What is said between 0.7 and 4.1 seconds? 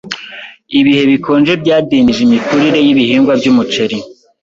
Ibihe bikonje byadindije imikurire y ibihingwa byumuceri.